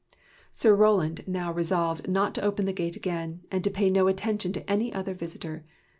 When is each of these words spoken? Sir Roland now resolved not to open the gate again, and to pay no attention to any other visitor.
Sir 0.51 0.75
Roland 0.75 1.23
now 1.27 1.53
resolved 1.53 2.09
not 2.09 2.33
to 2.33 2.41
open 2.41 2.65
the 2.65 2.73
gate 2.73 2.95
again, 2.95 3.41
and 3.51 3.63
to 3.63 3.69
pay 3.69 3.91
no 3.91 4.07
attention 4.07 4.51
to 4.53 4.67
any 4.67 4.91
other 4.91 5.13
visitor. 5.13 5.63